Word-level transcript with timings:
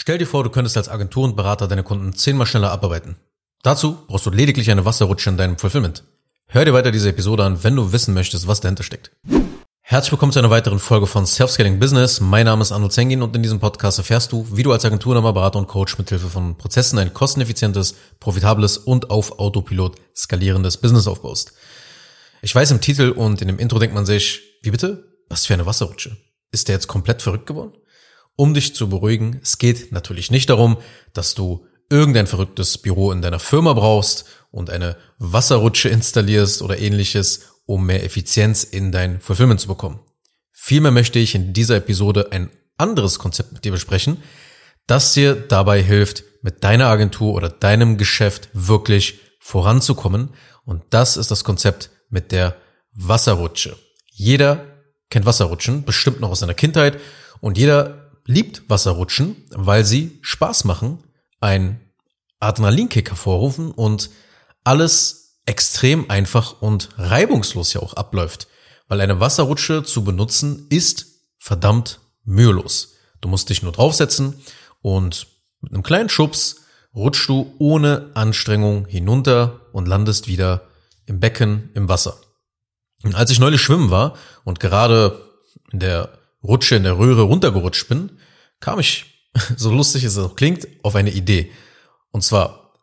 Stell 0.00 0.16
dir 0.16 0.26
vor, 0.26 0.44
du 0.44 0.50
könntest 0.50 0.76
als 0.76 0.88
Agentur 0.88 1.24
und 1.24 1.34
Berater 1.34 1.66
deine 1.66 1.82
Kunden 1.82 2.12
zehnmal 2.12 2.46
schneller 2.46 2.70
abarbeiten. 2.70 3.16
Dazu 3.64 3.98
brauchst 4.06 4.26
du 4.26 4.30
lediglich 4.30 4.70
eine 4.70 4.84
Wasserrutsche 4.84 5.28
in 5.28 5.36
deinem 5.36 5.58
Fulfillment. 5.58 6.04
Hör 6.46 6.64
dir 6.64 6.72
weiter 6.72 6.92
diese 6.92 7.08
Episode 7.08 7.42
an, 7.42 7.64
wenn 7.64 7.74
du 7.74 7.90
wissen 7.90 8.14
möchtest, 8.14 8.46
was 8.46 8.60
dahinter 8.60 8.84
steckt. 8.84 9.10
Herzlich 9.80 10.12
willkommen 10.12 10.30
zu 10.30 10.38
einer 10.38 10.50
weiteren 10.50 10.78
Folge 10.78 11.08
von 11.08 11.26
Self-Scaling 11.26 11.80
Business. 11.80 12.20
Mein 12.20 12.46
Name 12.46 12.62
ist 12.62 12.70
Arnold 12.70 12.92
Zengin 12.92 13.22
und 13.22 13.34
in 13.34 13.42
diesem 13.42 13.58
Podcast 13.58 13.98
erfährst 13.98 14.30
du, 14.30 14.46
wie 14.52 14.62
du 14.62 14.70
als 14.70 14.84
Agentur, 14.84 15.20
Berater 15.20 15.58
und 15.58 15.66
Coach 15.66 15.98
mithilfe 15.98 16.28
von 16.28 16.56
Prozessen 16.56 17.00
ein 17.00 17.12
kosteneffizientes, 17.12 17.96
profitables 18.20 18.78
und 18.78 19.10
auf 19.10 19.40
Autopilot 19.40 19.96
skalierendes 20.14 20.76
Business 20.76 21.08
aufbaust. 21.08 21.54
Ich 22.40 22.54
weiß, 22.54 22.70
im 22.70 22.80
Titel 22.80 23.10
und 23.10 23.42
in 23.42 23.48
dem 23.48 23.58
Intro 23.58 23.80
denkt 23.80 23.96
man 23.96 24.06
sich, 24.06 24.42
wie 24.62 24.70
bitte? 24.70 25.18
Was 25.28 25.44
für 25.44 25.54
eine 25.54 25.66
Wasserrutsche? 25.66 26.16
Ist 26.52 26.68
der 26.68 26.76
jetzt 26.76 26.86
komplett 26.86 27.20
verrückt 27.20 27.46
geworden? 27.48 27.72
Um 28.40 28.54
dich 28.54 28.72
zu 28.72 28.88
beruhigen, 28.88 29.40
es 29.42 29.58
geht 29.58 29.90
natürlich 29.90 30.30
nicht 30.30 30.48
darum, 30.48 30.76
dass 31.12 31.34
du 31.34 31.66
irgendein 31.90 32.28
verrücktes 32.28 32.78
Büro 32.78 33.10
in 33.10 33.20
deiner 33.20 33.40
Firma 33.40 33.72
brauchst 33.72 34.26
und 34.52 34.70
eine 34.70 34.96
Wasserrutsche 35.18 35.88
installierst 35.88 36.62
oder 36.62 36.78
ähnliches, 36.78 37.48
um 37.66 37.86
mehr 37.86 38.04
Effizienz 38.04 38.62
in 38.62 38.92
dein 38.92 39.18
Fulfillment 39.20 39.58
zu 39.58 39.66
bekommen. 39.66 39.98
Vielmehr 40.52 40.92
möchte 40.92 41.18
ich 41.18 41.34
in 41.34 41.52
dieser 41.52 41.78
Episode 41.78 42.28
ein 42.30 42.48
anderes 42.76 43.18
Konzept 43.18 43.52
mit 43.52 43.64
dir 43.64 43.72
besprechen, 43.72 44.18
das 44.86 45.14
dir 45.14 45.34
dabei 45.34 45.82
hilft, 45.82 46.22
mit 46.42 46.62
deiner 46.62 46.86
Agentur 46.86 47.34
oder 47.34 47.48
deinem 47.48 47.98
Geschäft 47.98 48.50
wirklich 48.52 49.18
voranzukommen. 49.40 50.30
Und 50.64 50.84
das 50.90 51.16
ist 51.16 51.32
das 51.32 51.42
Konzept 51.42 51.90
mit 52.08 52.30
der 52.30 52.56
Wasserrutsche. 52.92 53.76
Jeder 54.12 54.64
kennt 55.10 55.26
Wasserrutschen, 55.26 55.82
bestimmt 55.82 56.20
noch 56.20 56.30
aus 56.30 56.38
seiner 56.38 56.54
Kindheit. 56.54 57.00
Und 57.40 57.58
jeder 57.58 58.07
liebt 58.28 58.68
Wasserrutschen, 58.68 59.36
weil 59.50 59.84
sie 59.84 60.18
Spaß 60.20 60.64
machen, 60.64 61.02
ein 61.40 61.80
Adrenalinkick 62.40 63.08
hervorrufen 63.08 63.72
und 63.72 64.10
alles 64.64 65.40
extrem 65.46 66.10
einfach 66.10 66.60
und 66.60 66.90
reibungslos 66.98 67.72
ja 67.72 67.80
auch 67.80 67.94
abläuft. 67.94 68.46
Weil 68.86 69.00
eine 69.00 69.18
Wasserrutsche 69.18 69.82
zu 69.82 70.04
benutzen 70.04 70.66
ist 70.68 71.06
verdammt 71.38 72.00
mühelos. 72.24 72.96
Du 73.22 73.28
musst 73.28 73.48
dich 73.48 73.62
nur 73.62 73.72
draufsetzen 73.72 74.34
und 74.82 75.26
mit 75.62 75.72
einem 75.72 75.82
kleinen 75.82 76.10
Schubs 76.10 76.56
rutschst 76.94 77.28
du 77.28 77.54
ohne 77.58 78.10
Anstrengung 78.12 78.86
hinunter 78.86 79.60
und 79.72 79.88
landest 79.88 80.28
wieder 80.28 80.68
im 81.06 81.18
Becken 81.18 81.70
im 81.74 81.88
Wasser. 81.88 82.18
Und 83.04 83.14
als 83.14 83.30
ich 83.30 83.38
neulich 83.38 83.62
schwimmen 83.62 83.90
war 83.90 84.16
und 84.44 84.60
gerade 84.60 85.24
in 85.72 85.78
der 85.78 86.17
Rutsche 86.42 86.76
in 86.76 86.84
der 86.84 86.98
Röhre 86.98 87.22
runtergerutscht 87.22 87.88
bin, 87.88 88.18
kam 88.60 88.78
ich, 88.78 89.06
so 89.56 89.72
lustig 89.72 90.04
es 90.04 90.18
auch 90.18 90.36
klingt, 90.36 90.66
auf 90.82 90.94
eine 90.94 91.10
Idee. 91.10 91.50
Und 92.10 92.22
zwar, 92.22 92.74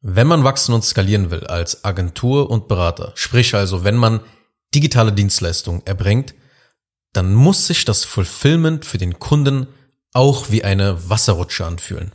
wenn 0.00 0.26
man 0.26 0.44
wachsen 0.44 0.74
und 0.74 0.84
skalieren 0.84 1.30
will 1.30 1.46
als 1.46 1.84
Agentur 1.84 2.50
und 2.50 2.68
Berater, 2.68 3.12
sprich 3.14 3.54
also, 3.54 3.84
wenn 3.84 3.96
man 3.96 4.20
digitale 4.74 5.12
Dienstleistungen 5.12 5.82
erbringt, 5.86 6.34
dann 7.12 7.34
muss 7.34 7.66
sich 7.66 7.84
das 7.84 8.04
Fulfillment 8.04 8.84
für 8.84 8.98
den 8.98 9.18
Kunden 9.18 9.68
auch 10.12 10.50
wie 10.50 10.64
eine 10.64 11.08
Wasserrutsche 11.08 11.64
anfühlen. 11.64 12.12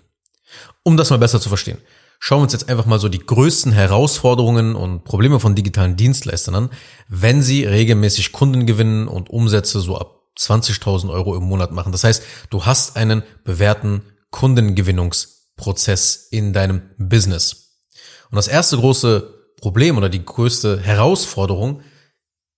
Um 0.84 0.98
das 0.98 1.10
mal 1.10 1.20
besser 1.20 1.40
zu 1.40 1.50
verstehen, 1.50 1.80
schauen 2.20 2.40
wir 2.40 2.44
uns 2.44 2.54
jetzt 2.54 2.70
einfach 2.70 2.86
mal 2.86 3.00
so 3.00 3.10
die 3.10 3.20
größten 3.20 3.72
Herausforderungen 3.72 4.76
und 4.76 5.04
Probleme 5.04 5.40
von 5.40 5.56
digitalen 5.56 5.96
Dienstleistern 5.96 6.56
an, 6.56 6.70
wenn 7.08 7.42
sie 7.42 7.66
regelmäßig 7.66 8.32
Kunden 8.32 8.66
gewinnen 8.66 9.08
und 9.08 9.30
Umsätze 9.30 9.80
so 9.80 9.98
ab 9.98 10.21
20.000 10.38 11.10
Euro 11.10 11.36
im 11.36 11.44
Monat 11.44 11.72
machen. 11.72 11.92
Das 11.92 12.04
heißt, 12.04 12.24
du 12.50 12.66
hast 12.66 12.96
einen 12.96 13.24
bewährten 13.44 14.02
Kundengewinnungsprozess 14.32 16.28
in 16.32 16.54
deinem 16.54 16.82
Business. 16.98 17.80
Und 18.30 18.38
das 18.38 18.48
erste 18.48 18.78
große 18.78 19.54
Problem 19.60 19.98
oder 19.98 20.10
die 20.10 20.24
größte 20.24 20.80
Herausforderung, 20.80 21.82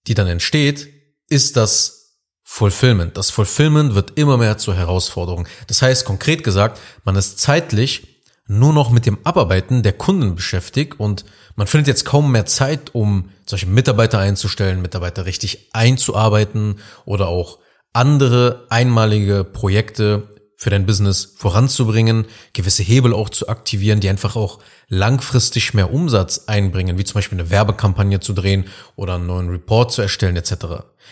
die 0.07 0.13
dann 0.13 0.28
entsteht, 0.28 0.88
ist 1.29 1.57
das 1.57 2.03
Fulfillment. 2.44 3.17
Das 3.17 3.29
Fulfillment 3.29 3.95
wird 3.95 4.17
immer 4.17 4.38
mehr 4.38 4.57
zur 4.57 4.75
Herausforderung. 4.75 5.47
Das 5.67 5.81
heißt, 5.81 6.06
konkret 6.06 6.44
gesagt, 6.44 6.79
man 7.03 7.16
ist 7.16 7.39
zeitlich 7.39 8.13
nur 8.45 8.73
noch 8.73 8.91
mit 8.91 9.06
dem 9.06 9.25
Abarbeiten 9.25 9.83
der 9.83 9.94
Kunden 9.94 10.35
beschäftigt 10.35 11.00
und 11.00 11.25
man 11.56 11.67
findet 11.67 11.88
jetzt 11.88 12.06
kaum 12.06 12.31
mehr 12.31 12.45
Zeit, 12.45 12.94
um 12.94 13.29
solche 13.45 13.67
Mitarbeiter 13.67 14.19
einzustellen, 14.19 14.81
Mitarbeiter 14.81 15.25
richtig 15.25 15.69
einzuarbeiten 15.73 16.79
oder 17.06 17.28
auch 17.28 17.59
andere 17.94 18.66
einmalige 18.70 19.44
Projekte 19.44 20.28
für 20.64 20.70
dein 20.70 20.86
Business 20.86 21.34
voranzubringen, 21.36 22.26
gewisse 22.54 22.84
Hebel 22.84 23.14
auch 23.14 23.30
zu 23.30 23.50
aktivieren, 23.50 24.00
die 24.00 24.09
einfach 24.09 24.36
auch 24.36 24.59
langfristig 24.88 25.74
mehr 25.74 25.94
Umsatz 25.94 26.46
einbringen, 26.48 26.98
wie 26.98 27.04
zum 27.04 27.16
Beispiel 27.16 27.40
eine 27.40 27.50
Werbekampagne 27.50 28.22
zu 28.22 28.34
drehen 28.34 28.66
oder 28.96 29.16
einen 29.16 29.26
neuen 29.26 29.50
Report 29.50 29.92
zu 29.92 30.02
erstellen 30.02 30.38
etc. 30.38 30.54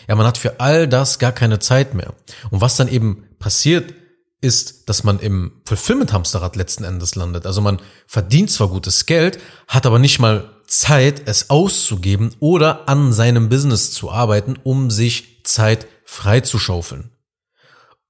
Ja, 0.07 0.15
man 0.15 0.25
hat 0.25 0.37
für 0.37 0.59
all 0.61 0.87
das 0.87 1.19
gar 1.19 1.33
keine 1.33 1.59
Zeit 1.59 1.93
mehr. 1.93 2.13
Und 2.49 2.61
was 2.61 2.77
dann 2.77 2.87
eben 2.87 3.25
passiert, 3.39 3.93
ist, 4.39 4.89
dass 4.89 5.03
man 5.03 5.19
im 5.19 5.61
Fulfillment-Hamsterrad 5.65 6.55
letzten 6.55 6.83
Endes 6.83 7.15
landet. 7.15 7.45
Also 7.45 7.61
man 7.61 7.79
verdient 8.07 8.49
zwar 8.49 8.69
gutes 8.69 9.05
Geld, 9.05 9.37
hat 9.67 9.85
aber 9.85 9.99
nicht 9.99 10.19
mal 10.19 10.49
Zeit, 10.65 11.23
es 11.25 11.49
auszugeben 11.49 12.33
oder 12.39 12.87
an 12.87 13.11
seinem 13.11 13.49
Business 13.49 13.91
zu 13.91 14.09
arbeiten, 14.11 14.57
um 14.63 14.89
sich 14.89 15.43
Zeit 15.43 15.87
freizuschaufeln. 16.11 17.09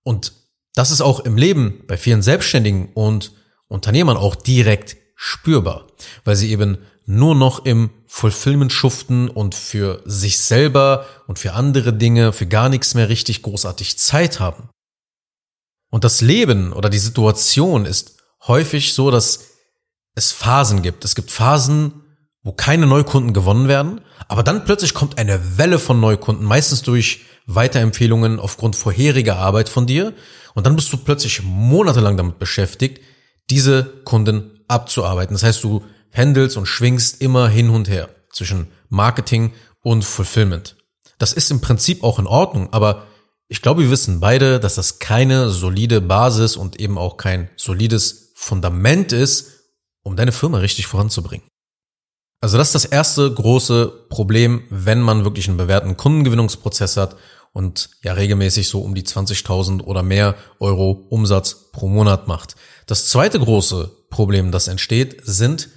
Und 0.01 0.33
das 0.73 0.89
ist 0.89 1.01
auch 1.01 1.19
im 1.19 1.37
Leben 1.37 1.83
bei 1.85 1.97
vielen 1.97 2.23
Selbstständigen 2.23 2.91
und 2.93 3.31
Unternehmern 3.67 4.17
auch 4.17 4.35
direkt 4.35 4.97
spürbar, 5.15 5.85
weil 6.23 6.35
sie 6.35 6.49
eben 6.49 6.79
nur 7.05 7.35
noch 7.35 7.63
im 7.63 7.91
Fulfillment 8.07 8.73
schuften 8.73 9.29
und 9.29 9.53
für 9.53 10.01
sich 10.05 10.39
selber 10.39 11.05
und 11.27 11.37
für 11.37 11.53
andere 11.53 11.93
Dinge, 11.93 12.33
für 12.33 12.47
gar 12.47 12.69
nichts 12.69 12.95
mehr 12.95 13.07
richtig 13.07 13.43
großartig 13.43 13.99
Zeit 13.99 14.39
haben. 14.39 14.69
Und 15.91 16.03
das 16.03 16.21
Leben 16.21 16.73
oder 16.73 16.89
die 16.89 16.97
Situation 16.97 17.85
ist 17.85 18.17
häufig 18.47 18.95
so, 18.95 19.11
dass 19.11 19.41
es 20.15 20.31
Phasen 20.31 20.81
gibt. 20.81 21.05
Es 21.05 21.13
gibt 21.13 21.29
Phasen, 21.29 22.01
wo 22.41 22.51
keine 22.51 22.87
Neukunden 22.87 23.33
gewonnen 23.33 23.67
werden, 23.67 24.01
aber 24.27 24.41
dann 24.41 24.65
plötzlich 24.65 24.95
kommt 24.95 25.19
eine 25.19 25.59
Welle 25.59 25.77
von 25.77 25.99
Neukunden, 25.99 26.45
meistens 26.45 26.81
durch 26.81 27.25
Weiterempfehlungen 27.55 28.39
aufgrund 28.39 28.75
vorheriger 28.75 29.37
Arbeit 29.37 29.69
von 29.69 29.87
dir 29.87 30.13
und 30.53 30.65
dann 30.65 30.75
bist 30.75 30.91
du 30.91 30.97
plötzlich 30.97 31.41
monatelang 31.43 32.17
damit 32.17 32.39
beschäftigt, 32.39 33.01
diese 33.49 33.83
Kunden 34.05 34.63
abzuarbeiten. 34.67 35.33
Das 35.33 35.43
heißt, 35.43 35.63
du 35.63 35.83
pendelst 36.11 36.57
und 36.57 36.65
schwingst 36.65 37.21
immer 37.21 37.47
hin 37.47 37.69
und 37.69 37.89
her 37.89 38.09
zwischen 38.31 38.67
Marketing 38.89 39.53
und 39.81 40.03
Fulfillment. 40.03 40.75
Das 41.17 41.33
ist 41.33 41.51
im 41.51 41.61
Prinzip 41.61 42.03
auch 42.03 42.19
in 42.19 42.27
Ordnung, 42.27 42.71
aber 42.73 43.07
ich 43.47 43.61
glaube, 43.61 43.81
wir 43.83 43.91
wissen 43.91 44.19
beide, 44.21 44.59
dass 44.59 44.75
das 44.75 44.99
keine 44.99 45.49
solide 45.49 45.99
Basis 45.99 46.55
und 46.55 46.79
eben 46.79 46.97
auch 46.97 47.17
kein 47.17 47.49
solides 47.57 48.31
Fundament 48.35 49.11
ist, 49.11 49.51
um 50.03 50.15
deine 50.15 50.31
Firma 50.31 50.59
richtig 50.59 50.87
voranzubringen. 50.87 51.45
Also 52.39 52.57
das 52.57 52.69
ist 52.69 52.75
das 52.75 52.85
erste 52.85 53.31
große 53.31 54.07
Problem, 54.09 54.63
wenn 54.69 54.99
man 54.99 55.25
wirklich 55.25 55.47
einen 55.47 55.57
bewährten 55.57 55.95
Kundengewinnungsprozess 55.95 56.97
hat 56.97 57.15
und 57.53 57.89
ja 58.03 58.13
regelmäßig 58.13 58.67
so 58.67 58.81
um 58.81 58.95
die 58.95 59.03
20.000 59.03 59.83
oder 59.83 60.03
mehr 60.03 60.35
Euro 60.59 60.91
Umsatz 61.09 61.71
pro 61.71 61.87
Monat 61.87 62.27
macht. 62.27 62.55
Das 62.85 63.07
zweite 63.07 63.39
große 63.39 63.91
Problem, 64.09 64.51
das 64.51 64.67
entsteht, 64.67 65.21
sind 65.23 65.69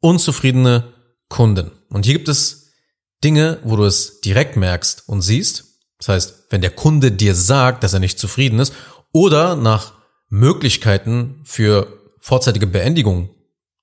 unzufriedene 0.00 0.92
Kunden. 1.28 1.70
Und 1.88 2.04
hier 2.04 2.14
gibt 2.14 2.28
es 2.28 2.72
Dinge, 3.22 3.58
wo 3.64 3.76
du 3.76 3.84
es 3.84 4.20
direkt 4.20 4.56
merkst 4.56 5.08
und 5.08 5.22
siehst. 5.22 5.64
Das 5.98 6.08
heißt, 6.08 6.34
wenn 6.50 6.62
der 6.62 6.70
Kunde 6.70 7.12
dir 7.12 7.34
sagt, 7.34 7.84
dass 7.84 7.92
er 7.92 8.00
nicht 8.00 8.18
zufrieden 8.18 8.58
ist 8.58 8.72
oder 9.12 9.56
nach 9.56 9.92
Möglichkeiten 10.28 11.42
für 11.44 11.98
vorzeitige 12.18 12.66
Beendigung 12.66 13.30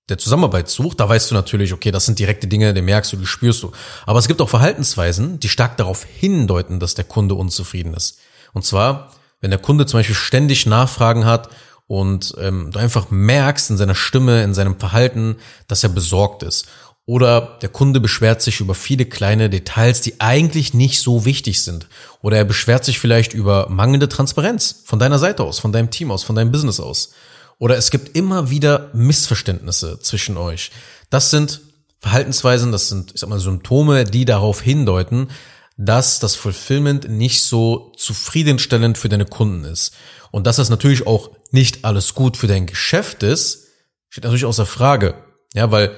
der 0.10 0.18
Zusammenarbeit 0.18 0.70
sucht, 0.70 1.00
da 1.00 1.10
weißt 1.10 1.32
du 1.32 1.36
natürlich, 1.36 1.74
okay, 1.74 1.92
das 1.92 2.06
sind 2.06 2.20
direkte 2.20 2.48
Dinge, 2.48 2.74
die 2.74 2.82
merkst 2.82 3.12
du, 3.12 3.18
die 3.18 3.26
spürst 3.26 3.62
du. 3.64 3.72
Aber 4.06 4.20
es 4.20 4.28
gibt 4.28 4.42
auch 4.42 4.50
Verhaltensweisen, 4.50 5.40
die 5.40 5.50
stark 5.50 5.78
darauf 5.78 6.06
hindeuten, 6.06 6.80
dass 6.80 6.96
der 6.96 7.06
Kunde 7.06 7.36
unzufrieden 7.36 7.94
ist. 7.94 8.20
Und 8.54 8.66
zwar, 8.66 9.12
wenn 9.42 9.52
der 9.52 9.60
Kunde 9.60 9.86
zum 9.86 10.00
Beispiel 10.00 10.16
ständig 10.16 10.66
Nachfragen 10.66 11.26
hat 11.26 11.50
und 11.88 12.34
ähm, 12.40 12.72
du 12.72 12.80
einfach 12.80 13.10
merkst 13.10 13.70
in 13.70 13.78
seiner 13.78 13.96
Stimme, 13.96 14.44
in 14.44 14.54
seinem 14.54 14.80
Verhalten, 14.80 15.38
dass 15.68 15.84
er 15.84 15.90
besorgt 15.90 16.44
ist. 16.44 16.68
Oder 17.06 17.58
der 17.62 17.70
Kunde 17.70 18.02
beschwert 18.02 18.42
sich 18.42 18.60
über 18.60 18.76
viele 18.76 19.06
kleine 19.06 19.50
Details, 19.50 20.02
die 20.02 20.20
eigentlich 20.20 20.74
nicht 20.74 21.00
so 21.00 21.24
wichtig 21.24 21.62
sind. 21.62 21.88
Oder 22.22 22.38
er 22.38 22.44
beschwert 22.44 22.84
sich 22.84 23.00
vielleicht 23.00 23.34
über 23.34 23.70
mangelnde 23.70 24.10
Transparenz 24.10 24.84
von 24.84 25.00
deiner 25.00 25.18
Seite 25.18 25.44
aus, 25.44 25.60
von 25.60 25.72
deinem 25.72 25.90
Team 25.90 26.12
aus, 26.12 26.24
von 26.24 26.36
deinem 26.36 26.52
Business 26.52 26.82
aus. 26.82 27.14
Oder 27.60 27.78
es 27.78 27.90
gibt 27.92 28.16
immer 28.16 28.50
wieder 28.50 28.92
Missverständnisse 28.94 30.00
zwischen 30.00 30.38
euch. 30.38 30.72
Das 31.10 31.32
sind 31.32 31.62
Verhaltensweisen, 32.00 32.72
das 32.72 32.90
sind, 32.90 33.14
ich 33.14 33.22
sag 33.22 33.30
mal, 33.30 33.40
Symptome, 33.40 34.04
die 34.04 34.26
darauf 34.26 34.62
hindeuten, 34.62 35.30
dass 35.78 36.20
das 36.20 36.36
Fulfillment 36.36 37.10
nicht 37.10 37.44
so 37.44 37.92
zufriedenstellend 37.98 38.98
für 38.98 39.10
deine 39.10 39.26
Kunden 39.26 39.64
ist. 39.64 39.94
Und 40.32 40.46
dass 40.46 40.58
das 40.58 40.70
natürlich 40.70 41.08
auch 41.08 41.32
nicht 41.52 41.86
alles 41.86 42.14
gut 42.14 42.38
für 42.38 42.48
dein 42.48 42.66
Geschäft 42.66 43.24
ist, 43.24 43.68
steht 44.10 44.24
natürlich 44.24 44.46
außer 44.46 44.66
Frage. 44.66 45.16
Ja, 45.54 45.72
weil 45.72 45.96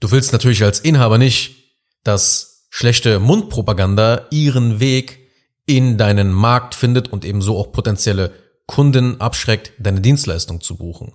du 0.00 0.10
willst 0.10 0.32
natürlich 0.32 0.62
als 0.62 0.80
Inhaber 0.80 1.18
nicht, 1.18 1.56
dass 2.04 2.66
schlechte 2.70 3.20
Mundpropaganda 3.20 4.26
ihren 4.30 4.80
Weg 4.80 5.30
in 5.66 5.98
deinen 5.98 6.32
Markt 6.32 6.74
findet 6.74 7.12
und 7.12 7.24
ebenso 7.24 7.56
auch 7.56 7.72
potenzielle 7.72 8.32
Kunden 8.72 9.20
abschreckt, 9.20 9.74
deine 9.78 10.00
Dienstleistung 10.00 10.62
zu 10.62 10.76
buchen. 10.76 11.12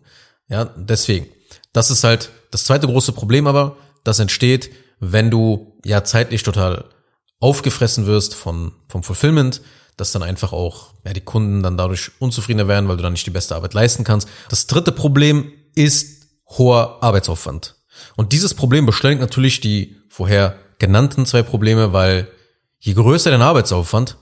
Ja, 0.47 0.65
deswegen. 0.75 1.25
Das 1.73 1.89
ist 1.89 2.03
halt 2.03 2.29
das 2.51 2.65
zweite 2.65 2.85
große 2.85 3.13
Problem 3.13 3.47
aber, 3.47 3.77
das 4.03 4.19
entsteht, 4.19 4.69
wenn 4.99 5.31
du 5.31 5.75
ja 5.83 6.03
zeitlich 6.03 6.43
total 6.43 6.85
aufgefressen 7.39 8.05
wirst 8.05 8.35
von, 8.35 8.73
vom 8.87 9.01
Fulfillment, 9.01 9.63
dass 9.97 10.11
dann 10.11 10.21
einfach 10.21 10.53
auch 10.53 10.93
ja, 11.03 11.13
die 11.13 11.21
Kunden 11.21 11.63
dann 11.63 11.77
dadurch 11.77 12.11
unzufriedener 12.19 12.67
werden, 12.67 12.87
weil 12.87 12.97
du 12.97 13.01
dann 13.03 13.13
nicht 13.13 13.25
die 13.25 13.31
beste 13.31 13.55
Arbeit 13.55 13.73
leisten 13.73 14.03
kannst. 14.03 14.29
Das 14.49 14.67
dritte 14.67 14.91
Problem 14.91 15.51
ist 15.73 16.27
hoher 16.49 16.99
Arbeitsaufwand. 17.01 17.75
Und 18.15 18.33
dieses 18.33 18.53
Problem 18.53 18.85
beschleunigt 18.85 19.21
natürlich 19.21 19.61
die 19.61 19.97
vorher 20.09 20.59
genannten 20.77 21.25
zwei 21.25 21.41
Probleme, 21.41 21.91
weil 21.91 22.27
je 22.77 22.93
größer 22.93 23.31
dein 23.31 23.41
Arbeitsaufwand, 23.41 24.15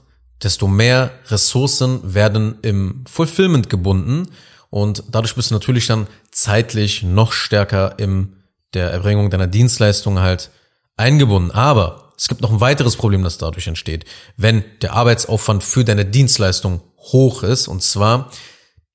desto 0.43 0.67
mehr 0.67 1.11
Ressourcen 1.27 2.13
werden 2.13 2.57
im 2.61 3.03
Fulfillment 3.07 3.69
gebunden 3.69 4.27
und 4.69 5.03
dadurch 5.09 5.35
bist 5.35 5.51
du 5.51 5.55
natürlich 5.55 5.87
dann 5.87 6.07
zeitlich 6.31 7.03
noch 7.03 7.31
stärker 7.31 7.97
im 7.97 8.35
der 8.73 8.91
Erbringung 8.91 9.29
deiner 9.29 9.47
Dienstleistung 9.47 10.19
halt 10.19 10.51
eingebunden. 10.97 11.51
Aber 11.51 12.13
es 12.17 12.27
gibt 12.27 12.41
noch 12.41 12.51
ein 12.51 12.61
weiteres 12.61 12.95
Problem, 12.95 13.23
das 13.23 13.37
dadurch 13.37 13.67
entsteht, 13.67 14.05
wenn 14.37 14.63
der 14.81 14.93
Arbeitsaufwand 14.93 15.63
für 15.63 15.83
deine 15.83 16.05
Dienstleistung 16.05 16.81
hoch 16.97 17.43
ist, 17.43 17.67
und 17.67 17.81
zwar, 17.81 18.31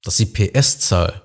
dass 0.03 0.17
die 0.17 0.27
PS-Zahl 0.27 1.23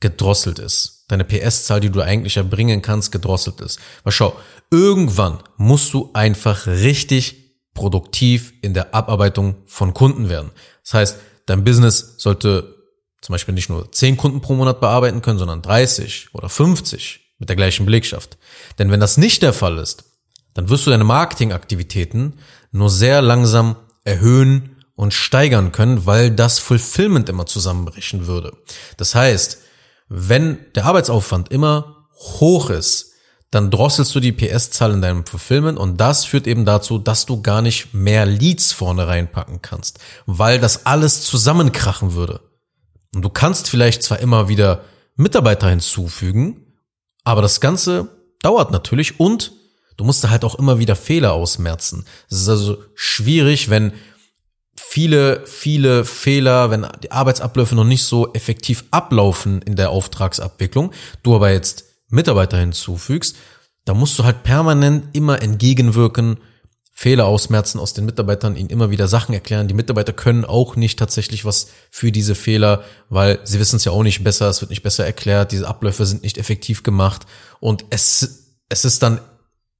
gedrosselt 0.00 0.58
ist. 0.58 1.04
Deine 1.08 1.24
PS-Zahl, 1.24 1.80
die 1.80 1.90
du 1.90 2.00
eigentlich 2.00 2.36
erbringen 2.36 2.82
kannst, 2.82 3.12
gedrosselt 3.12 3.60
ist. 3.60 3.78
Weil 4.02 4.12
schau, 4.12 4.36
irgendwann 4.70 5.38
musst 5.56 5.94
du 5.94 6.10
einfach 6.14 6.66
richtig 6.66 7.45
produktiv 7.76 8.52
in 8.62 8.74
der 8.74 8.92
Abarbeitung 8.92 9.54
von 9.66 9.94
Kunden 9.94 10.28
werden. 10.28 10.50
Das 10.82 10.94
heißt, 10.94 11.18
dein 11.46 11.62
Business 11.62 12.14
sollte 12.18 12.74
zum 13.20 13.32
Beispiel 13.32 13.54
nicht 13.54 13.68
nur 13.68 13.90
10 13.92 14.16
Kunden 14.16 14.40
pro 14.40 14.54
Monat 14.54 14.80
bearbeiten 14.80 15.22
können, 15.22 15.38
sondern 15.38 15.62
30 15.62 16.30
oder 16.32 16.48
50 16.48 17.20
mit 17.38 17.48
der 17.48 17.56
gleichen 17.56 17.86
Belegschaft. 17.86 18.38
Denn 18.78 18.90
wenn 18.90 19.00
das 19.00 19.16
nicht 19.16 19.42
der 19.42 19.52
Fall 19.52 19.78
ist, 19.78 20.04
dann 20.54 20.68
wirst 20.68 20.86
du 20.86 20.90
deine 20.90 21.04
Marketingaktivitäten 21.04 22.40
nur 22.72 22.90
sehr 22.90 23.22
langsam 23.22 23.76
erhöhen 24.04 24.76
und 24.94 25.12
steigern 25.12 25.72
können, 25.72 26.06
weil 26.06 26.30
das 26.30 26.58
Fulfillment 26.58 27.28
immer 27.28 27.46
zusammenbrechen 27.46 28.26
würde. 28.26 28.56
Das 28.96 29.14
heißt, 29.14 29.58
wenn 30.08 30.58
der 30.74 30.86
Arbeitsaufwand 30.86 31.50
immer 31.50 32.08
hoch 32.14 32.70
ist, 32.70 33.12
dann 33.50 33.70
drosselst 33.70 34.14
du 34.14 34.20
die 34.20 34.32
PS-Zahl 34.32 34.92
in 34.92 35.02
deinem 35.02 35.24
Fulfillment 35.24 35.78
und 35.78 35.98
das 35.98 36.24
führt 36.24 36.46
eben 36.46 36.64
dazu, 36.64 36.98
dass 36.98 37.26
du 37.26 37.42
gar 37.42 37.62
nicht 37.62 37.94
mehr 37.94 38.26
Leads 38.26 38.72
vorne 38.72 39.06
reinpacken 39.06 39.62
kannst, 39.62 40.00
weil 40.26 40.58
das 40.58 40.86
alles 40.86 41.22
zusammenkrachen 41.22 42.14
würde. 42.14 42.40
Und 43.14 43.22
du 43.22 43.30
kannst 43.30 43.68
vielleicht 43.68 44.02
zwar 44.02 44.18
immer 44.20 44.48
wieder 44.48 44.84
Mitarbeiter 45.16 45.70
hinzufügen, 45.70 46.66
aber 47.24 47.40
das 47.40 47.60
Ganze 47.60 48.08
dauert 48.42 48.72
natürlich 48.72 49.20
und 49.20 49.52
du 49.96 50.04
musst 50.04 50.22
da 50.22 50.30
halt 50.30 50.44
auch 50.44 50.56
immer 50.56 50.78
wieder 50.78 50.96
Fehler 50.96 51.32
ausmerzen. 51.32 52.04
Es 52.28 52.42
ist 52.42 52.48
also 52.48 52.78
schwierig, 52.94 53.70
wenn 53.70 53.92
viele, 54.76 55.46
viele 55.46 56.04
Fehler, 56.04 56.70
wenn 56.70 56.86
die 57.02 57.10
Arbeitsabläufe 57.10 57.74
noch 57.74 57.84
nicht 57.84 58.04
so 58.04 58.32
effektiv 58.34 58.84
ablaufen 58.90 59.62
in 59.62 59.76
der 59.76 59.90
Auftragsabwicklung, 59.90 60.92
du 61.22 61.34
aber 61.34 61.50
jetzt 61.50 61.85
Mitarbeiter 62.08 62.58
hinzufügst, 62.58 63.36
da 63.84 63.94
musst 63.94 64.18
du 64.18 64.24
halt 64.24 64.42
permanent 64.42 65.14
immer 65.14 65.42
entgegenwirken, 65.42 66.38
Fehler 66.98 67.26
ausmerzen 67.26 67.78
aus 67.78 67.92
den 67.92 68.06
Mitarbeitern, 68.06 68.56
ihnen 68.56 68.70
immer 68.70 68.90
wieder 68.90 69.06
Sachen 69.06 69.34
erklären. 69.34 69.68
Die 69.68 69.74
Mitarbeiter 69.74 70.14
können 70.14 70.46
auch 70.46 70.76
nicht 70.76 70.98
tatsächlich 70.98 71.44
was 71.44 71.68
für 71.90 72.10
diese 72.10 72.34
Fehler, 72.34 72.84
weil 73.10 73.38
sie 73.44 73.60
wissen 73.60 73.76
es 73.76 73.84
ja 73.84 73.92
auch 73.92 74.02
nicht 74.02 74.24
besser, 74.24 74.48
es 74.48 74.62
wird 74.62 74.70
nicht 74.70 74.82
besser 74.82 75.04
erklärt, 75.04 75.52
diese 75.52 75.68
Abläufe 75.68 76.06
sind 76.06 76.22
nicht 76.22 76.38
effektiv 76.38 76.84
gemacht 76.84 77.26
und 77.60 77.84
es, 77.90 78.56
es 78.70 78.86
ist 78.86 79.02
dann 79.02 79.20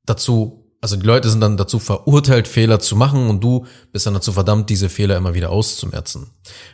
dazu, 0.04 0.76
also 0.82 0.96
die 0.96 1.06
Leute 1.06 1.30
sind 1.30 1.40
dann 1.40 1.56
dazu 1.56 1.78
verurteilt, 1.78 2.46
Fehler 2.46 2.80
zu 2.80 2.96
machen 2.96 3.30
und 3.30 3.42
du 3.42 3.64
bist 3.92 4.06
dann 4.06 4.12
dazu 4.12 4.34
verdammt, 4.34 4.68
diese 4.68 4.90
Fehler 4.90 5.16
immer 5.16 5.32
wieder 5.32 5.48
auszumerzen. 5.48 6.26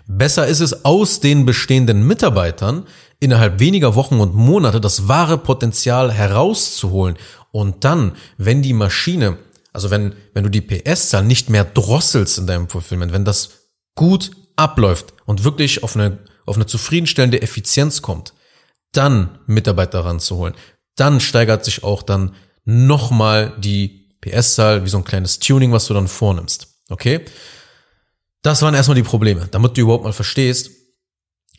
Besser 0.09 0.49
ist 0.49 0.59
es, 0.59 0.85
aus 0.85 1.21
den 1.21 1.47
bestehenden 1.47 2.05
Mitarbeitern 2.05 2.87
innerhalb 3.23 3.61
weniger 3.61 3.95
Wochen 3.95 4.21
und 4.21 4.35
Monate 4.35 4.81
das 4.81 5.09
wahre 5.09 5.39
Potenzial 5.39 6.13
herauszuholen 6.13 7.17
und 7.51 7.85
dann, 7.85 8.17
wenn 8.37 8.63
die 8.63 8.73
Maschine 8.73 9.39
also 9.73 9.91
wenn, 9.91 10.15
wenn 10.35 10.45
du 10.45 10.51
die 10.51 10.61
PS-Zahl 10.61 11.25
nicht 11.25 11.49
mehr 11.49 11.65
drosselst 11.65 12.39
in 12.39 12.47
deinem 12.47 12.69
Fulfillment, 12.69 13.13
wenn 13.13 13.25
das 13.25 13.51
gut 13.95 14.31
abläuft 14.57 15.15
und 15.25 15.45
wirklich 15.45 15.83
auf 15.83 15.97
eine, 15.97 16.19
auf 16.47 16.57
eine 16.57 16.67
zufriedenstellende 16.67 17.41
Effizienz 17.41 18.03
kommt, 18.03 18.35
dann 18.93 19.39
Mitarbeiter 19.47 20.05
ranzuholen, 20.05 20.55
dann 20.97 21.21
steigert 21.21 21.65
sich 21.65 21.85
auch 21.85 22.03
dann 22.03 22.35
nochmal 22.65 23.55
die 23.59 24.11
PS-Zahl 24.21 24.85
wie 24.85 24.89
so 24.89 24.99
ein 24.99 25.05
kleines 25.05 25.39
Tuning, 25.39 25.73
was 25.73 25.87
du 25.87 25.95
dann 25.95 26.07
vornimmst. 26.07 26.69
Okay? 26.91 27.25
Das 28.43 28.61
waren 28.61 28.75
erstmal 28.75 28.97
die 28.97 29.03
Probleme, 29.03 29.49
damit 29.51 29.77
du 29.77 29.81
überhaupt 29.81 30.05
mal 30.05 30.13
verstehst, 30.13 30.71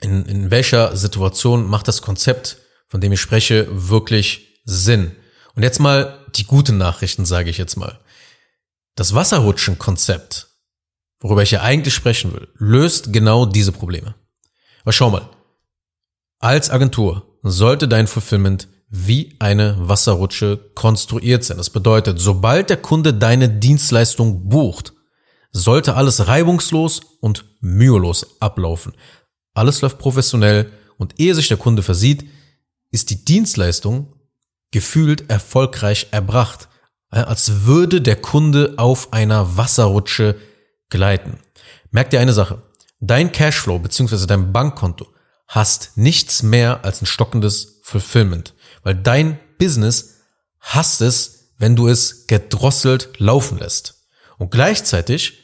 in, 0.03 0.25
in 0.25 0.51
welcher 0.51 0.95
Situation 0.95 1.67
macht 1.67 1.87
das 1.87 2.01
Konzept, 2.01 2.57
von 2.87 3.01
dem 3.01 3.11
ich 3.11 3.21
spreche, 3.21 3.67
wirklich 3.69 4.61
Sinn. 4.65 5.15
Und 5.55 5.63
jetzt 5.63 5.79
mal 5.79 6.19
die 6.35 6.45
guten 6.45 6.77
Nachrichten, 6.77 7.25
sage 7.25 7.49
ich 7.49 7.57
jetzt 7.57 7.75
mal. 7.75 7.99
Das 8.95 9.15
Wasserrutschen-Konzept, 9.15 10.47
worüber 11.19 11.41
ich 11.41 11.51
ja 11.51 11.61
eigentlich 11.61 11.93
sprechen 11.93 12.33
will, 12.33 12.47
löst 12.55 13.13
genau 13.13 13.45
diese 13.45 13.71
Probleme. 13.71 14.15
Aber 14.83 14.93
schau 14.93 15.09
mal, 15.09 15.29
als 16.39 16.69
Agentur 16.69 17.37
sollte 17.41 17.87
dein 17.87 18.07
Fulfillment 18.07 18.67
wie 18.89 19.35
eine 19.39 19.75
Wasserrutsche 19.79 20.71
konstruiert 20.75 21.43
sein. 21.43 21.57
Das 21.57 21.71
bedeutet, 21.71 22.19
sobald 22.19 22.69
der 22.69 22.77
Kunde 22.77 23.13
deine 23.13 23.49
Dienstleistung 23.49 24.49
bucht, 24.49 24.93
sollte 25.51 25.95
alles 25.95 26.27
reibungslos 26.27 27.01
und 27.19 27.45
mühelos 27.61 28.39
ablaufen. 28.39 28.93
Alles 29.53 29.81
läuft 29.81 29.99
professionell 29.99 30.71
und 30.97 31.19
ehe 31.19 31.35
sich 31.35 31.47
der 31.47 31.57
Kunde 31.57 31.83
versieht, 31.83 32.27
ist 32.91 33.09
die 33.09 33.25
Dienstleistung 33.25 34.13
gefühlt 34.71 35.29
erfolgreich 35.29 36.07
erbracht 36.11 36.67
als 37.21 37.65
würde 37.65 38.01
der 38.01 38.15
Kunde 38.15 38.73
auf 38.77 39.13
einer 39.13 39.55
Wasserrutsche 39.55 40.35
gleiten. 40.89 41.39
Merk 41.91 42.09
dir 42.09 42.19
eine 42.19 42.33
Sache. 42.33 42.63
Dein 42.99 43.31
Cashflow 43.31 43.79
bzw. 43.79 44.25
dein 44.25 44.51
Bankkonto 44.51 45.07
hast 45.47 45.91
nichts 45.95 46.41
mehr 46.41 46.83
als 46.83 47.01
ein 47.01 47.05
stockendes 47.05 47.81
Fulfillment, 47.83 48.55
weil 48.81 48.95
dein 48.95 49.39
Business 49.59 50.21
hasst 50.59 51.01
es, 51.01 51.51
wenn 51.57 51.75
du 51.75 51.87
es 51.87 52.25
gedrosselt 52.25 53.19
laufen 53.19 53.59
lässt. 53.59 54.07
Und 54.37 54.49
gleichzeitig 54.49 55.37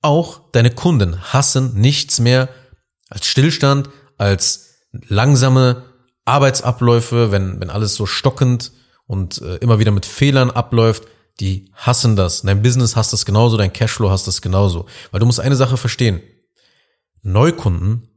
auch 0.00 0.50
deine 0.52 0.70
Kunden 0.70 1.20
hassen 1.32 1.74
nichts 1.74 2.20
mehr 2.20 2.48
als 3.10 3.26
Stillstand, 3.26 3.90
als 4.16 4.70
langsame 4.92 5.84
Arbeitsabläufe, 6.24 7.32
wenn, 7.32 7.60
wenn 7.60 7.70
alles 7.70 7.94
so 7.94 8.06
stockend 8.06 8.72
und 9.06 9.42
äh, 9.42 9.56
immer 9.56 9.78
wieder 9.78 9.90
mit 9.90 10.06
Fehlern 10.06 10.50
abläuft, 10.50 11.04
die 11.40 11.70
hassen 11.74 12.16
das. 12.16 12.42
Dein 12.42 12.62
Business 12.62 12.96
hasst 12.96 13.12
das 13.12 13.24
genauso, 13.24 13.56
dein 13.56 13.72
Cashflow 13.72 14.10
hasst 14.10 14.26
das 14.26 14.42
genauso. 14.42 14.86
Weil 15.10 15.20
du 15.20 15.26
musst 15.26 15.40
eine 15.40 15.56
Sache 15.56 15.76
verstehen. 15.76 16.20
Neukunden 17.22 18.08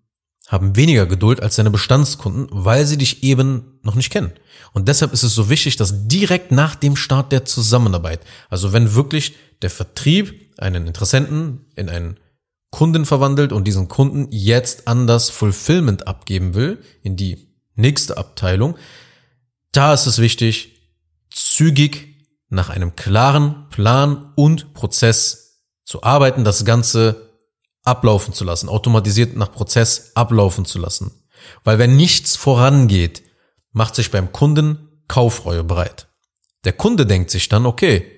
haben 0.48 0.76
weniger 0.76 1.06
Geduld 1.06 1.42
als 1.42 1.56
deine 1.56 1.72
Bestandskunden, 1.72 2.48
weil 2.52 2.86
sie 2.86 2.98
dich 2.98 3.24
eben 3.24 3.80
noch 3.82 3.96
nicht 3.96 4.12
kennen. 4.12 4.34
Und 4.74 4.88
deshalb 4.88 5.14
ist 5.14 5.24
es 5.24 5.34
so 5.34 5.50
wichtig, 5.50 5.78
dass 5.78 6.08
direkt 6.08 6.52
nach 6.52 6.76
dem 6.76 6.96
Start 6.96 7.32
der 7.32 7.46
Zusammenarbeit, 7.46 8.22
also 8.50 8.74
wenn 8.74 8.94
wirklich 8.94 9.36
der 9.62 9.70
Vertrieb 9.70 10.54
einen 10.58 10.86
Interessenten 10.86 11.66
in 11.76 11.90
einen 11.90 12.20
Kunden 12.74 13.06
verwandelt 13.06 13.54
und 13.54 13.66
diesen 13.66 13.88
Kunden 13.88 14.28
jetzt 14.32 14.88
an 14.88 15.06
das 15.06 15.30
Fulfillment 15.30 16.08
abgeben 16.08 16.56
will, 16.56 16.82
in 17.04 17.16
die 17.16 17.54
nächste 17.76 18.18
Abteilung, 18.18 18.78
da 19.72 19.94
ist 19.94 20.08
es 20.08 20.18
wichtig, 20.18 20.82
zügig 21.30 22.16
nach 22.50 22.72
einem 22.72 22.96
klaren 22.96 23.70
Plan 23.70 24.34
und 24.36 24.74
Prozess 24.74 25.62
zu 25.86 26.02
arbeiten, 26.02 26.44
das 26.44 26.66
Ganze 26.66 27.30
ablaufen 27.84 28.34
zu 28.34 28.44
lassen, 28.44 28.70
automatisiert 28.70 29.38
nach 29.38 29.52
Prozess 29.52 30.14
ablaufen 30.16 30.66
zu 30.66 30.80
lassen. 30.80 31.12
Weil 31.64 31.78
wenn 31.78 31.96
nichts 31.96 32.36
vorangeht, 32.36 33.22
macht 33.72 33.94
sich 33.94 34.10
beim 34.10 34.32
Kunden 34.32 35.04
Kaufreue 35.08 35.64
bereit. 35.64 36.08
Der 36.64 36.74
Kunde 36.74 37.06
denkt 37.06 37.30
sich 37.30 37.50
dann, 37.50 37.68
okay, 37.68 38.14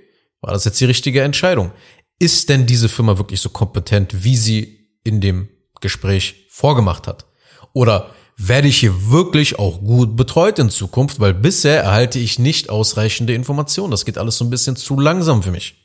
war 0.45 0.53
das 0.53 0.63
jetzt 0.63 0.79
die 0.79 0.85
richtige 0.85 1.23
Entscheidung? 1.23 1.71
Ist 2.19 2.49
denn 2.49 2.65
diese 2.65 2.89
Firma 2.89 3.17
wirklich 3.17 3.41
so 3.41 3.49
kompetent, 3.49 4.23
wie 4.23 4.37
sie 4.37 4.89
in 5.03 5.21
dem 5.21 5.49
Gespräch 5.81 6.47
vorgemacht 6.49 7.07
hat? 7.07 7.25
Oder 7.73 8.11
werde 8.37 8.67
ich 8.67 8.77
hier 8.77 9.09
wirklich 9.09 9.59
auch 9.59 9.79
gut 9.79 10.15
betreut 10.15 10.59
in 10.59 10.69
Zukunft, 10.69 11.19
weil 11.19 11.33
bisher 11.33 11.83
erhalte 11.83 12.19
ich 12.19 12.39
nicht 12.39 12.69
ausreichende 12.69 13.33
Informationen. 13.33 13.91
Das 13.91 14.05
geht 14.05 14.17
alles 14.17 14.37
so 14.37 14.45
ein 14.45 14.49
bisschen 14.49 14.75
zu 14.75 14.99
langsam 14.99 15.43
für 15.43 15.51
mich. 15.51 15.75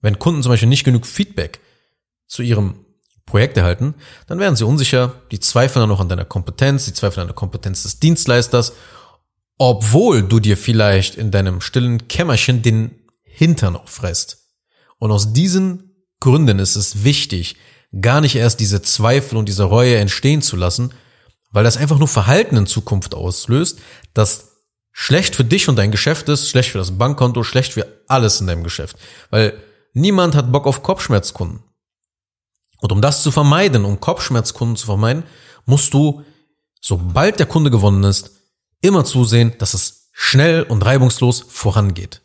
Wenn 0.00 0.18
Kunden 0.18 0.42
zum 0.42 0.50
Beispiel 0.50 0.68
nicht 0.68 0.84
genug 0.84 1.06
Feedback 1.06 1.60
zu 2.26 2.42
ihrem 2.42 2.84
Projekt 3.26 3.56
erhalten, 3.56 3.94
dann 4.26 4.38
werden 4.38 4.56
sie 4.56 4.66
unsicher, 4.66 5.14
die 5.30 5.40
zweifeln 5.40 5.82
dann 5.82 5.88
noch 5.88 6.00
an 6.00 6.08
deiner 6.08 6.24
Kompetenz, 6.24 6.84
die 6.84 6.92
zweifeln 6.92 7.22
an 7.22 7.28
der 7.28 7.36
Kompetenz 7.36 7.84
des 7.84 8.00
Dienstleisters, 8.00 8.74
obwohl 9.56 10.22
du 10.22 10.40
dir 10.40 10.56
vielleicht 10.56 11.14
in 11.14 11.30
deinem 11.30 11.60
stillen 11.60 12.08
Kämmerchen 12.08 12.62
den 12.62 12.98
Hintern 13.22 13.76
auffresst. 13.76 14.43
Und 15.04 15.10
aus 15.10 15.34
diesen 15.34 15.92
Gründen 16.18 16.58
ist 16.58 16.76
es 16.76 17.04
wichtig, 17.04 17.56
gar 18.00 18.22
nicht 18.22 18.36
erst 18.36 18.58
diese 18.58 18.80
Zweifel 18.80 19.36
und 19.36 19.50
diese 19.50 19.64
Reue 19.64 19.96
entstehen 19.96 20.40
zu 20.40 20.56
lassen, 20.56 20.94
weil 21.50 21.62
das 21.62 21.76
einfach 21.76 21.98
nur 21.98 22.08
Verhalten 22.08 22.56
in 22.56 22.66
Zukunft 22.66 23.14
auslöst, 23.14 23.80
das 24.14 24.62
schlecht 24.92 25.36
für 25.36 25.44
dich 25.44 25.68
und 25.68 25.76
dein 25.76 25.90
Geschäft 25.90 26.30
ist, 26.30 26.48
schlecht 26.48 26.70
für 26.70 26.78
das 26.78 26.96
Bankkonto, 26.96 27.42
schlecht 27.42 27.74
für 27.74 27.86
alles 28.08 28.40
in 28.40 28.46
deinem 28.46 28.64
Geschäft. 28.64 28.96
Weil 29.28 29.62
niemand 29.92 30.34
hat 30.34 30.50
Bock 30.50 30.66
auf 30.66 30.82
Kopfschmerzkunden. 30.82 31.62
Und 32.80 32.90
um 32.90 33.02
das 33.02 33.22
zu 33.22 33.30
vermeiden, 33.30 33.84
um 33.84 34.00
Kopfschmerzkunden 34.00 34.78
zu 34.78 34.86
vermeiden, 34.86 35.24
musst 35.66 35.92
du, 35.92 36.24
sobald 36.80 37.38
der 37.38 37.46
Kunde 37.46 37.70
gewonnen 37.70 38.04
ist, 38.04 38.40
immer 38.80 39.04
zusehen, 39.04 39.52
dass 39.58 39.74
es 39.74 40.08
schnell 40.12 40.62
und 40.62 40.82
reibungslos 40.82 41.44
vorangeht. 41.46 42.23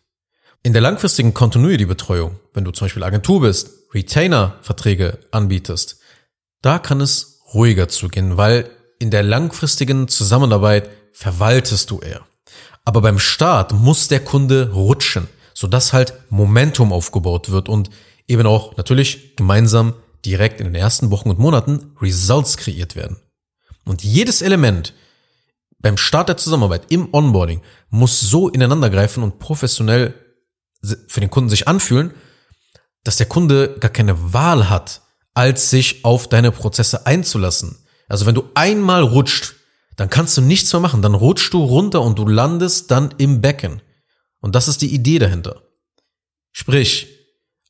In 0.62 0.74
der 0.74 0.82
langfristigen 0.82 1.34
Continuity-Betreuung, 1.34 2.38
wenn 2.54 2.66
du 2.66 2.72
zum 2.72 2.86
Beispiel 2.86 3.04
Agentur 3.04 3.42
bist, 3.42 3.70
Retainer-Verträge 3.94 5.20
anbietest, 5.32 6.00
da 6.62 6.80
kann 6.80 7.00
es 7.00 7.40
ruhiger 7.54 7.88
zugehen, 7.88 8.36
weil 8.36 8.70
in 9.00 9.10
der 9.10 9.24
langfristigen 9.24 10.10
Zusammenarbeit 10.10 10.90
verwaltest 11.14 11.90
du 11.92 12.02
eher. 12.02 12.26
Aber 12.84 13.00
beim 13.02 13.20
Start 13.20 13.72
muss 13.72 14.10
der 14.10 14.20
Kunde 14.20 14.72
rutschen, 14.74 15.30
sodass 15.54 15.94
halt 15.94 16.14
Momentum 16.30 16.92
aufgebaut 16.92 17.52
wird 17.52 17.70
und 17.70 17.90
eben 18.28 18.46
auch 18.46 18.76
natürlich 18.76 19.38
gemeinsam 19.38 19.94
direkt 20.26 20.60
in 20.60 20.66
den 20.66 20.76
ersten 20.76 21.10
Wochen 21.10 21.30
und 21.30 21.40
Monaten 21.40 21.96
Results 22.02 22.58
kreiert 22.58 22.98
werden. 22.98 23.16
Und 23.86 24.04
jedes 24.04 24.42
Element 24.42 24.94
beim 25.80 25.96
Start 25.96 26.28
der 26.28 26.36
Zusammenarbeit 26.36 26.92
im 26.92 27.14
Onboarding 27.14 27.62
muss 27.90 28.20
so 28.20 28.50
ineinandergreifen 28.50 29.24
und 29.24 29.40
professionell 29.40 30.14
für 30.82 31.20
den 31.20 31.30
Kunden 31.30 31.50
sich 31.50 31.68
anfühlen, 31.68 32.14
dass 33.04 33.18
der 33.18 33.28
Kunde 33.28 33.78
gar 33.80 33.92
keine 33.92 34.34
Wahl 34.34 34.70
hat, 34.70 35.02
als 35.34 35.70
sich 35.70 36.04
auf 36.06 36.28
deine 36.28 36.52
Prozesse 36.52 37.06
einzulassen. 37.06 37.78
Also 38.08 38.26
wenn 38.26 38.36
du 38.36 38.50
einmal 38.56 39.04
rutscht, 39.04 39.56
dann 39.96 40.10
kannst 40.10 40.38
du 40.38 40.42
nichts 40.42 40.72
mehr 40.72 40.80
machen. 40.80 41.02
Dann 41.02 41.14
rutschst 41.14 41.54
du 41.54 41.64
runter 41.64 42.02
und 42.02 42.18
du 42.18 42.26
landest 42.26 42.92
dann 42.92 43.14
im 43.18 43.42
Becken. 43.42 43.82
Und 44.40 44.56
das 44.56 44.68
ist 44.68 44.82
die 44.82 44.94
Idee 44.94 45.20
dahinter. 45.20 45.62
Sprich, 46.52 47.08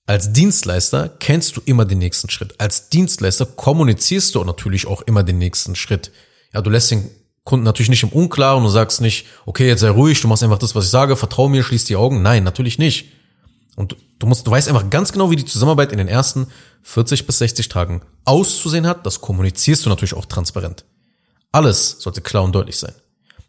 als 0.05 0.31
Dienstleister 0.31 1.09
kennst 1.09 1.57
du 1.57 1.61
immer 1.65 1.85
den 1.85 1.99
nächsten 1.99 2.29
Schritt. 2.29 2.59
Als 2.59 2.89
Dienstleister 2.89 3.45
kommunizierst 3.45 4.33
du 4.33 4.43
natürlich 4.43 4.87
auch 4.87 5.01
immer 5.03 5.23
den 5.23 5.37
nächsten 5.37 5.75
Schritt. 5.75 6.11
Ja, 6.53 6.61
du 6.61 6.69
lässt 6.69 6.91
den 6.91 7.09
Kunden 7.49 7.65
natürlich 7.65 7.89
nicht 7.89 8.03
im 8.03 8.09
Unklaren 8.09 8.63
und 8.63 8.69
sagst 8.69 9.01
nicht, 9.01 9.25
okay, 9.47 9.67
jetzt 9.67 9.79
sei 9.79 9.89
ruhig, 9.89 10.21
du 10.21 10.27
machst 10.27 10.43
einfach 10.43 10.59
das, 10.59 10.75
was 10.75 10.85
ich 10.85 10.91
sage, 10.91 11.15
vertrau 11.15 11.49
mir, 11.49 11.63
schließ 11.63 11.83
die 11.85 11.95
Augen. 11.95 12.21
Nein, 12.21 12.43
natürlich 12.43 12.77
nicht. 12.77 13.07
Und 13.75 13.97
du 14.19 14.27
musst, 14.27 14.45
du 14.45 14.51
weißt 14.51 14.67
einfach 14.67 14.87
ganz 14.91 15.11
genau, 15.11 15.31
wie 15.31 15.35
die 15.35 15.45
Zusammenarbeit 15.45 15.91
in 15.91 15.97
den 15.97 16.07
ersten 16.07 16.45
40 16.83 17.25
bis 17.25 17.39
60 17.39 17.67
Tagen 17.67 18.03
auszusehen 18.23 18.85
hat. 18.85 19.03
Das 19.03 19.19
kommunizierst 19.19 19.83
du 19.83 19.89
natürlich 19.89 20.13
auch 20.13 20.25
transparent. 20.25 20.85
Alles 21.51 21.95
sollte 21.99 22.21
klar 22.21 22.43
und 22.43 22.53
deutlich 22.53 22.77
sein. 22.77 22.93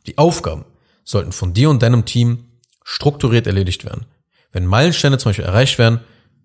Die 0.07 0.17
Aufgaben 0.17 0.65
sollten 1.05 1.33
von 1.33 1.53
dir 1.53 1.69
und 1.69 1.83
deinem 1.83 2.07
Team 2.07 2.45
strukturiert 2.83 3.47
erledigt 3.47 3.85
werden. 3.85 4.07
Wenn 4.51 4.65
Meilensteine 4.65 5.19
zum 5.19 5.29
Beispiel 5.29 5.45
erreicht 5.45 5.77
werden, 5.79 6.01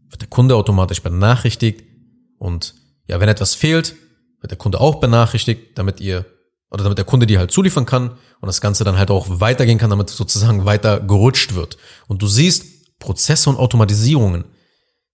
wird 0.09 0.21
der 0.21 0.29
Kunde 0.29 0.57
automatisch 0.57 1.01
benachrichtigt 1.01 1.85
und 2.37 2.75
ja, 3.07 3.21
wenn 3.21 3.29
etwas 3.29 3.55
fehlt, 3.55 3.95
wird 4.41 4.51
der 4.51 4.57
Kunde 4.57 4.81
auch 4.81 4.95
benachrichtigt, 4.95 5.77
damit 5.77 6.01
ihr 6.01 6.25
oder 6.69 6.83
damit 6.83 6.97
der 6.97 7.05
Kunde 7.05 7.25
die 7.25 7.37
halt 7.37 7.51
zuliefern 7.51 7.85
kann 7.85 8.11
und 8.41 8.47
das 8.47 8.61
Ganze 8.61 8.83
dann 8.83 8.97
halt 8.97 9.11
auch 9.11 9.39
weitergehen 9.39 9.77
kann, 9.77 9.89
damit 9.89 10.09
sozusagen 10.09 10.65
weiter 10.65 10.99
gerutscht 10.99 11.55
wird. 11.55 11.77
Und 12.07 12.21
du 12.21 12.27
siehst, 12.27 12.99
Prozesse 12.99 13.49
und 13.49 13.57
Automatisierungen 13.57 14.45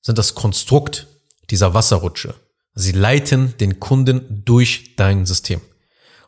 sind 0.01 0.17
das 0.17 0.35
Konstrukt 0.35 1.07
dieser 1.49 1.73
Wasserrutsche. 1.73 2.35
Sie 2.73 2.93
leiten 2.93 3.55
den 3.59 3.79
Kunden 3.79 4.43
durch 4.45 4.95
dein 4.95 5.25
System. 5.25 5.61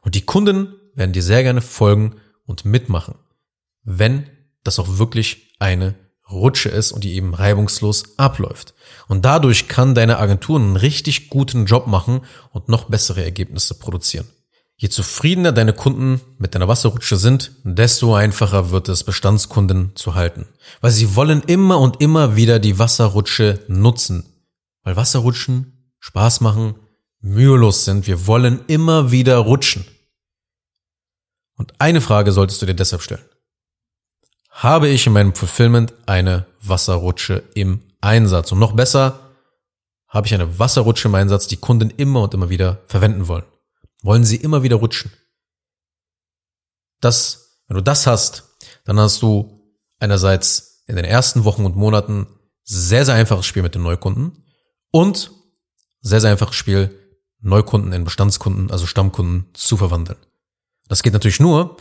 Und 0.01 0.15
die 0.15 0.25
Kunden 0.25 0.75
werden 0.94 1.13
dir 1.13 1.24
sehr 1.24 1.44
gerne 1.44 1.62
folgen 1.62 2.15
und 2.46 2.65
mitmachen, 2.65 3.15
wenn 3.84 4.30
das 4.63 4.80
auch 4.80 4.98
wirklich 4.98 5.56
eine 5.60 5.96
Rutsche 6.30 6.70
ist 6.70 6.92
und 6.92 7.03
die 7.03 7.13
eben 7.13 7.34
reibungslos 7.34 8.18
abläuft. 8.18 8.74
Und 9.08 9.24
dadurch 9.24 9.68
kann 9.68 9.96
deine 9.96 10.20
Agentur 10.20 10.60
einen 10.60 10.75
richtig 10.75 11.30
guten 11.30 11.65
Job 11.65 11.88
machen 11.88 12.22
und 12.51 12.70
noch 12.70 12.89
bessere 12.89 13.24
Ergebnisse 13.24 13.75
produzieren. 13.75 14.27
Je 14.84 14.90
zufriedener 14.90 15.54
deine 15.54 15.72
Kunden 15.72 16.20
mit 16.40 16.56
deiner 16.56 16.68
Wasserrutsche 16.68 17.16
sind, 17.16 17.54
desto 17.63 18.16
einfacher 18.16 18.72
wird 18.72 18.90
es, 18.90 19.06
Bestandskunden 19.06 19.96
zu 19.96 20.13
halten. 20.13 20.46
Weil 20.82 20.92
sie 20.92 21.16
wollen 21.16 21.42
immer 21.44 21.80
und 21.80 22.02
immer 22.02 22.36
wieder 22.36 22.60
die 22.60 22.80
Wasserrutsche 22.80 23.63
nutzen. 23.70 24.25
Weil 24.84 24.98
Wasserrutschen 24.98 25.94
Spaß 26.00 26.42
machen, 26.42 26.75
mühelos 27.22 27.86
sind. 27.86 28.08
Wir 28.08 28.28
wollen 28.28 28.60
immer 28.68 29.10
wieder 29.10 29.38
rutschen. 29.38 29.86
Und 31.56 31.72
eine 31.80 32.02
Frage 32.02 32.34
solltest 32.34 32.62
du 32.62 32.66
dir 32.66 32.75
deshalb 32.75 33.04
stellen. 33.04 33.24
Habe 34.50 34.90
ich 34.90 35.08
in 35.08 35.13
meinem 35.13 35.34
Fulfillment 35.34 35.94
eine 36.08 36.46
Wasserrutsche 36.62 37.42
im 37.54 37.80
Einsatz? 38.02 38.52
Und 38.52 38.60
noch 38.60 38.74
besser, 38.74 39.32
habe 40.10 40.28
ich 40.28 40.34
eine 40.34 40.60
Wasserrutsche 40.60 41.08
im 41.08 41.16
Einsatz, 41.16 41.48
die 41.48 41.56
Kunden 41.56 41.90
immer 41.90 42.24
und 42.24 42.34
immer 42.34 42.50
wieder 42.50 42.82
verwenden 42.88 43.30
wollen? 43.30 43.46
Wollen 44.03 44.24
sie 44.24 44.36
immer 44.36 44.62
wieder 44.62 44.75
rutschen. 44.75 45.12
Das, 47.01 47.63
wenn 47.67 47.75
du 47.75 47.81
das 47.81 48.05
hast, 48.05 48.55
dann 48.86 49.00
hast 49.00 49.22
du 49.24 49.75
einerseits 50.00 50.83
in 50.86 50.95
den 50.95 51.05
ersten 51.05 51.45
Wochen 51.45 51.65
und 51.65 51.75
Monaten 51.75 52.27
sehr, 52.63 53.05
sehr 53.05 53.15
einfaches 53.15 53.45
Spiel 53.45 53.63
mit 53.63 53.74
den 53.74 53.81
Neukunden 53.81 54.43
und 54.91 55.31
sehr, 56.01 56.22
sehr 56.22 56.31
einfaches 56.31 56.55
Spiel, 56.55 57.00
Neukunden 57.39 57.91
in 57.91 58.03
Bestandskunden, 58.03 58.72
also 58.72 58.86
Stammkunden 58.86 59.50
zu 59.53 59.75
verwandeln. 59.75 60.19
Das 60.88 61.03
geht 61.03 61.13
natürlich 61.13 61.39
nur, 61.39 61.77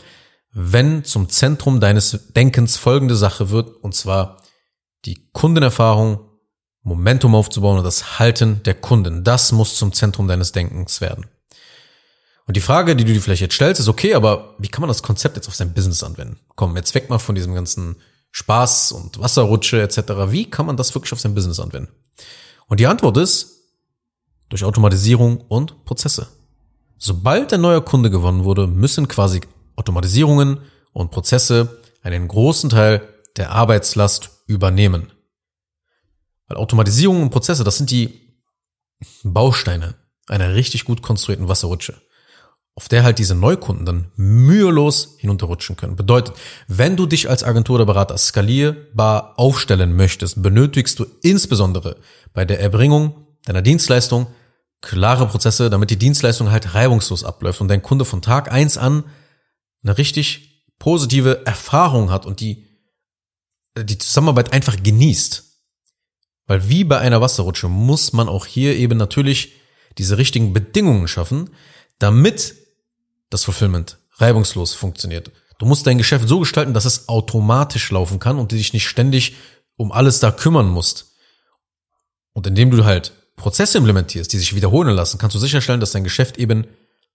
wenn 0.51 1.03
zum 1.03 1.29
Zentrum 1.29 1.79
deines 1.79 2.33
Denkens 2.33 2.77
folgende 2.77 3.15
Sache 3.15 3.49
wird, 3.49 3.69
und 3.83 3.95
zwar 3.95 4.41
die 5.05 5.29
Kundenerfahrung, 5.31 6.29
Momentum 6.81 7.33
aufzubauen 7.33 7.77
und 7.77 7.85
das 7.85 8.19
Halten 8.19 8.61
der 8.63 8.75
Kunden. 8.75 9.23
Das 9.23 9.51
muss 9.53 9.77
zum 9.77 9.93
Zentrum 9.93 10.27
deines 10.27 10.51
Denkens 10.51 10.99
werden. 10.99 11.25
Und 12.45 12.57
die 12.57 12.61
Frage, 12.61 12.95
die 12.95 13.05
du 13.05 13.13
dir 13.13 13.21
vielleicht 13.21 13.41
jetzt 13.41 13.55
stellst, 13.55 13.79
ist 13.79 13.87
okay, 13.87 14.15
aber 14.15 14.55
wie 14.57 14.67
kann 14.67 14.81
man 14.81 14.89
das 14.89 15.01
Konzept 15.01 15.37
jetzt 15.37 15.47
auf 15.47 15.55
sein 15.55 15.73
Business 15.73 16.03
anwenden? 16.03 16.39
Komm, 16.55 16.75
jetzt 16.75 16.93
weg 16.93 17.09
mal 17.09 17.19
von 17.19 17.35
diesem 17.35 17.53
ganzen 17.53 17.95
Spaß 18.31 18.91
und 18.91 19.19
Wasserrutsche 19.19 19.81
etc. 19.81 19.97
Wie 20.27 20.49
kann 20.49 20.65
man 20.65 20.75
das 20.75 20.93
wirklich 20.93 21.13
auf 21.13 21.19
sein 21.19 21.35
Business 21.35 21.59
anwenden? 21.59 21.91
Und 22.67 22.79
die 22.79 22.87
Antwort 22.87 23.17
ist 23.17 23.61
durch 24.49 24.65
Automatisierung 24.65 25.39
und 25.41 25.85
Prozesse. 25.85 26.27
Sobald 26.97 27.53
ein 27.53 27.61
neuer 27.61 27.83
Kunde 27.83 28.09
gewonnen 28.09 28.43
wurde, 28.43 28.67
müssen 28.67 29.07
quasi 29.07 29.41
Automatisierungen 29.75 30.59
und 30.91 31.11
Prozesse 31.11 31.81
einen 32.01 32.27
großen 32.27 32.69
Teil 32.69 33.07
der 33.37 33.51
Arbeitslast 33.51 34.43
übernehmen. 34.47 35.11
Weil 36.47 36.57
Automatisierungen 36.57 37.23
und 37.23 37.29
Prozesse, 37.29 37.63
das 37.63 37.77
sind 37.77 37.89
die 37.89 38.37
Bausteine 39.23 39.95
einer 40.27 40.53
richtig 40.55 40.85
gut 40.85 41.01
konstruierten 41.01 41.47
Wasserrutsche 41.47 42.01
auf 42.75 42.87
der 42.87 43.03
halt 43.03 43.19
diese 43.19 43.35
Neukunden 43.35 43.85
dann 43.85 44.11
mühelos 44.15 45.15
hinunterrutschen 45.19 45.75
können. 45.75 45.95
Bedeutet, 45.95 46.35
wenn 46.67 46.95
du 46.95 47.05
dich 47.05 47.29
als 47.29 47.43
Agentur 47.43 47.75
oder 47.75 47.85
Berater 47.85 48.17
skalierbar 48.17 49.33
aufstellen 49.37 49.95
möchtest, 49.95 50.41
benötigst 50.41 50.97
du 50.97 51.05
insbesondere 51.21 51.97
bei 52.33 52.45
der 52.45 52.59
Erbringung 52.59 53.27
deiner 53.45 53.61
Dienstleistung 53.61 54.27
klare 54.81 55.27
Prozesse, 55.27 55.69
damit 55.69 55.91
die 55.91 55.97
Dienstleistung 55.97 56.51
halt 56.51 56.73
reibungslos 56.73 57.23
abläuft 57.23 57.61
und 57.61 57.67
dein 57.67 57.83
Kunde 57.83 58.05
von 58.05 58.21
Tag 58.21 58.51
eins 58.51 58.77
an 58.77 59.03
eine 59.83 59.97
richtig 59.97 60.65
positive 60.79 61.45
Erfahrung 61.45 62.09
hat 62.09 62.25
und 62.25 62.39
die, 62.39 62.65
die 63.77 63.97
Zusammenarbeit 63.97 64.51
einfach 64.51 64.81
genießt. 64.81 65.43
Weil 66.47 66.67
wie 66.69 66.83
bei 66.83 66.97
einer 66.97 67.21
Wasserrutsche 67.21 67.69
muss 67.69 68.13
man 68.13 68.27
auch 68.27 68.45
hier 68.45 68.75
eben 68.75 68.97
natürlich 68.97 69.53
diese 69.97 70.17
richtigen 70.17 70.53
Bedingungen 70.53 71.07
schaffen, 71.07 71.51
damit 71.99 72.55
das 73.33 73.43
Fulfillment 73.43 73.97
reibungslos 74.17 74.73
funktioniert. 74.73 75.31
Du 75.59 75.65
musst 75.65 75.87
dein 75.87 75.97
Geschäft 75.97 76.27
so 76.27 76.39
gestalten, 76.39 76.73
dass 76.73 76.85
es 76.85 77.07
automatisch 77.09 77.89
laufen 77.91 78.19
kann 78.19 78.37
und 78.37 78.51
du 78.51 78.55
dich 78.55 78.73
nicht 78.73 78.87
ständig 78.87 79.35
um 79.75 79.91
alles 79.91 80.19
da 80.19 80.31
kümmern 80.31 80.67
musst. 80.67 81.15
Und 82.33 82.47
indem 82.47 82.71
du 82.71 82.85
halt 82.85 83.13
Prozesse 83.35 83.77
implementierst, 83.77 84.31
die 84.31 84.37
sich 84.37 84.55
wiederholen 84.55 84.95
lassen, 84.95 85.17
kannst 85.17 85.35
du 85.35 85.39
sicherstellen, 85.39 85.79
dass 85.79 85.91
dein 85.91 86.03
Geschäft 86.03 86.37
eben 86.37 86.67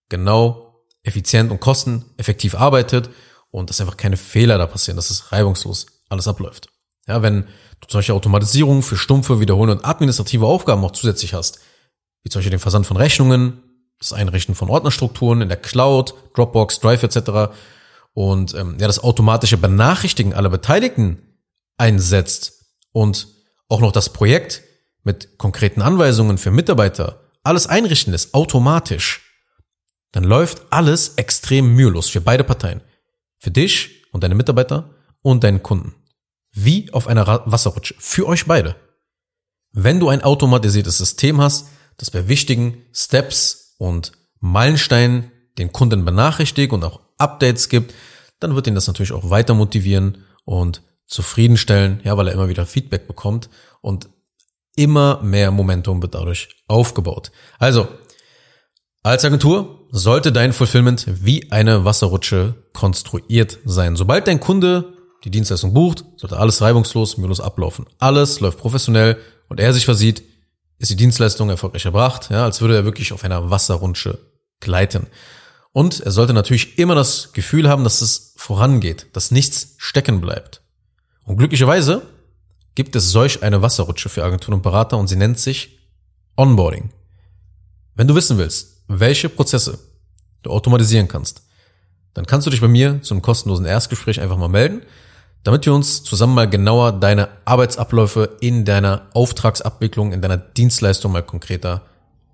genau 0.08 0.84
effizient 1.02 1.50
und 1.50 1.60
kosteneffektiv 1.60 2.54
arbeitet 2.54 3.10
und 3.50 3.70
dass 3.70 3.80
einfach 3.80 3.96
keine 3.96 4.16
Fehler 4.16 4.58
da 4.58 4.66
passieren, 4.66 4.96
dass 4.96 5.10
es 5.10 5.32
reibungslos 5.32 5.86
alles 6.08 6.28
abläuft. 6.28 6.68
Ja, 7.06 7.22
wenn 7.22 7.42
du 7.42 7.86
solche 7.88 8.14
Automatisierung 8.14 8.82
für 8.82 8.96
stumpfe, 8.96 9.40
wiederholende 9.40 9.76
und 9.76 9.84
administrative 9.84 10.46
Aufgaben 10.46 10.84
auch 10.84 10.92
zusätzlich 10.92 11.34
hast, 11.34 11.60
wie 12.22 12.30
zum 12.30 12.40
Beispiel 12.40 12.50
den 12.50 12.60
Versand 12.60 12.86
von 12.86 12.96
Rechnungen, 12.96 13.62
das 13.98 14.12
Einrichten 14.12 14.54
von 14.54 14.70
Ordnerstrukturen 14.70 15.42
in 15.42 15.48
der 15.48 15.58
Cloud, 15.58 16.14
Dropbox, 16.34 16.80
Drive 16.80 17.02
etc. 17.02 17.52
und 18.14 18.54
ähm, 18.54 18.76
ja, 18.78 18.86
das 18.86 19.02
automatische 19.02 19.56
Benachrichtigen 19.56 20.34
aller 20.34 20.50
Beteiligten 20.50 21.22
einsetzt 21.76 22.64
und 22.92 23.28
auch 23.68 23.80
noch 23.80 23.92
das 23.92 24.12
Projekt 24.12 24.62
mit 25.04 25.38
konkreten 25.38 25.82
Anweisungen 25.82 26.38
für 26.38 26.50
Mitarbeiter 26.50 27.20
alles 27.42 27.66
einrichten 27.66 28.12
lässt, 28.12 28.34
automatisch, 28.34 29.22
dann 30.12 30.24
läuft 30.24 30.70
alles 30.70 31.14
extrem 31.16 31.74
mühelos 31.74 32.08
für 32.08 32.20
beide 32.20 32.44
Parteien. 32.44 32.82
Für 33.38 33.50
dich 33.50 34.04
und 34.12 34.22
deine 34.22 34.34
Mitarbeiter 34.34 34.90
und 35.22 35.44
deinen 35.44 35.62
Kunden. 35.62 35.94
Wie 36.52 36.92
auf 36.92 37.06
einer 37.06 37.42
Wasserrutsche. 37.46 37.94
Für 37.98 38.26
euch 38.26 38.46
beide. 38.46 38.76
Wenn 39.72 40.00
du 40.00 40.08
ein 40.08 40.22
automatisiertes 40.22 40.98
System 40.98 41.40
hast, 41.40 41.68
das 41.98 42.10
bei 42.10 42.28
wichtigen 42.28 42.84
Steps 42.92 43.67
und 43.78 44.12
Meilensteinen 44.40 45.32
den 45.56 45.72
Kunden 45.72 46.04
benachrichtigt 46.04 46.72
und 46.72 46.84
auch 46.84 47.00
Updates 47.16 47.68
gibt, 47.68 47.94
dann 48.40 48.54
wird 48.54 48.66
ihn 48.66 48.74
das 48.74 48.86
natürlich 48.86 49.12
auch 49.12 49.30
weiter 49.30 49.54
motivieren 49.54 50.24
und 50.44 50.82
zufriedenstellen, 51.06 52.00
ja, 52.04 52.16
weil 52.16 52.28
er 52.28 52.34
immer 52.34 52.48
wieder 52.48 52.66
Feedback 52.66 53.08
bekommt 53.08 53.48
und 53.80 54.08
immer 54.76 55.20
mehr 55.22 55.50
Momentum 55.50 56.00
wird 56.02 56.14
dadurch 56.14 56.48
aufgebaut. 56.68 57.32
Also, 57.58 57.88
als 59.02 59.24
Agentur 59.24 59.88
sollte 59.90 60.32
dein 60.32 60.52
Fulfillment 60.52 61.06
wie 61.08 61.50
eine 61.50 61.84
Wasserrutsche 61.84 62.54
konstruiert 62.72 63.58
sein. 63.64 63.96
Sobald 63.96 64.26
dein 64.26 64.38
Kunde 64.38 64.92
die 65.24 65.30
Dienstleistung 65.30 65.74
bucht, 65.74 66.04
sollte 66.16 66.38
alles 66.38 66.60
reibungslos, 66.60 67.16
mühelos 67.16 67.40
ablaufen. 67.40 67.86
Alles 67.98 68.40
läuft 68.40 68.58
professionell 68.58 69.18
und 69.48 69.58
er 69.58 69.72
sich 69.72 69.84
versieht, 69.84 70.22
ist 70.78 70.90
die 70.90 70.96
Dienstleistung 70.96 71.50
erfolgreich 71.50 71.84
erbracht, 71.84 72.30
ja, 72.30 72.44
als 72.44 72.60
würde 72.60 72.76
er 72.76 72.84
wirklich 72.84 73.12
auf 73.12 73.24
einer 73.24 73.50
Wasserrutsche 73.50 74.18
gleiten. 74.60 75.06
Und 75.72 76.00
er 76.00 76.10
sollte 76.10 76.32
natürlich 76.32 76.78
immer 76.78 76.94
das 76.94 77.32
Gefühl 77.32 77.68
haben, 77.68 77.84
dass 77.84 78.00
es 78.00 78.32
vorangeht, 78.36 79.06
dass 79.12 79.30
nichts 79.30 79.74
stecken 79.76 80.20
bleibt. 80.20 80.62
Und 81.24 81.36
glücklicherweise 81.36 82.02
gibt 82.74 82.96
es 82.96 83.10
solch 83.10 83.42
eine 83.42 83.60
Wasserrutsche 83.60 84.08
für 84.08 84.24
Agenturen 84.24 84.54
und 84.54 84.62
Berater 84.62 84.96
und 84.98 85.08
sie 85.08 85.16
nennt 85.16 85.38
sich 85.38 85.78
Onboarding. 86.36 86.90
Wenn 87.94 88.06
du 88.06 88.14
wissen 88.14 88.38
willst, 88.38 88.84
welche 88.86 89.28
Prozesse 89.28 89.78
du 90.42 90.50
automatisieren 90.50 91.08
kannst, 91.08 91.42
dann 92.14 92.26
kannst 92.26 92.46
du 92.46 92.50
dich 92.50 92.60
bei 92.60 92.68
mir 92.68 93.02
zum 93.02 93.20
kostenlosen 93.20 93.66
Erstgespräch 93.66 94.20
einfach 94.20 94.38
mal 94.38 94.48
melden, 94.48 94.82
damit 95.48 95.64
wir 95.64 95.72
uns 95.72 96.02
zusammen 96.02 96.34
mal 96.34 96.46
genauer 96.46 96.92
deine 96.92 97.30
Arbeitsabläufe 97.46 98.36
in 98.40 98.66
deiner 98.66 99.06
Auftragsabwicklung, 99.14 100.12
in 100.12 100.20
deiner 100.20 100.36
Dienstleistung 100.36 101.10
mal 101.10 101.22
konkreter 101.22 101.80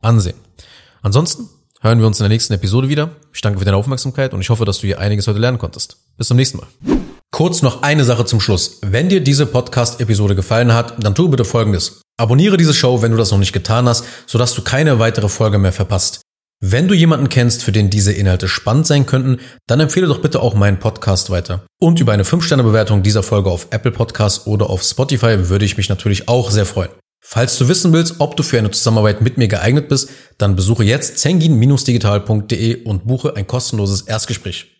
ansehen. 0.00 0.34
Ansonsten 1.00 1.48
hören 1.80 2.00
wir 2.00 2.08
uns 2.08 2.18
in 2.18 2.24
der 2.24 2.30
nächsten 2.30 2.54
Episode 2.54 2.88
wieder. 2.88 3.10
Ich 3.32 3.40
danke 3.40 3.60
für 3.60 3.64
deine 3.64 3.76
Aufmerksamkeit 3.76 4.34
und 4.34 4.40
ich 4.40 4.50
hoffe, 4.50 4.64
dass 4.64 4.80
du 4.80 4.88
hier 4.88 4.98
einiges 4.98 5.28
heute 5.28 5.38
lernen 5.38 5.58
konntest. 5.58 5.96
Bis 6.16 6.26
zum 6.26 6.36
nächsten 6.36 6.58
Mal. 6.58 6.66
Kurz 7.30 7.62
noch 7.62 7.82
eine 7.82 8.02
Sache 8.02 8.24
zum 8.24 8.40
Schluss. 8.40 8.78
Wenn 8.82 9.08
dir 9.08 9.20
diese 9.20 9.46
Podcast-Episode 9.46 10.34
gefallen 10.34 10.74
hat, 10.74 10.94
dann 10.98 11.14
tu 11.14 11.28
bitte 11.28 11.44
Folgendes. 11.44 12.00
Abonniere 12.16 12.56
diese 12.56 12.74
Show, 12.74 13.00
wenn 13.00 13.12
du 13.12 13.16
das 13.16 13.30
noch 13.30 13.38
nicht 13.38 13.52
getan 13.52 13.88
hast, 13.88 14.04
sodass 14.26 14.54
du 14.54 14.62
keine 14.62 14.98
weitere 14.98 15.28
Folge 15.28 15.58
mehr 15.58 15.72
verpasst. 15.72 16.23
Wenn 16.60 16.88
du 16.88 16.94
jemanden 16.94 17.28
kennst, 17.28 17.62
für 17.62 17.72
den 17.72 17.90
diese 17.90 18.12
Inhalte 18.12 18.48
spannend 18.48 18.86
sein 18.86 19.06
könnten, 19.06 19.38
dann 19.66 19.80
empfehle 19.80 20.06
doch 20.06 20.22
bitte 20.22 20.40
auch 20.40 20.54
meinen 20.54 20.78
Podcast 20.78 21.28
weiter. 21.30 21.66
Und 21.78 22.00
über 22.00 22.12
eine 22.12 22.22
5-Sterne-Bewertung 22.22 23.02
dieser 23.02 23.22
Folge 23.22 23.50
auf 23.50 23.68
Apple 23.70 23.90
Podcasts 23.90 24.46
oder 24.46 24.70
auf 24.70 24.82
Spotify 24.82 25.50
würde 25.50 25.64
ich 25.64 25.76
mich 25.76 25.88
natürlich 25.88 26.28
auch 26.28 26.50
sehr 26.50 26.64
freuen. 26.64 26.90
Falls 27.26 27.58
du 27.58 27.68
wissen 27.68 27.92
willst, 27.92 28.16
ob 28.18 28.36
du 28.36 28.42
für 28.42 28.58
eine 28.58 28.70
Zusammenarbeit 28.70 29.20
mit 29.20 29.38
mir 29.38 29.48
geeignet 29.48 29.88
bist, 29.88 30.10
dann 30.38 30.56
besuche 30.56 30.84
jetzt 30.84 31.18
zengin-digital.de 31.18 32.84
und 32.84 33.06
buche 33.06 33.34
ein 33.36 33.46
kostenloses 33.46 34.02
Erstgespräch. 34.02 34.70